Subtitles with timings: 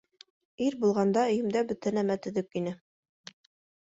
[0.67, 2.73] Ир булғанда өйөмдә бөтә нәмә төҙөк ине.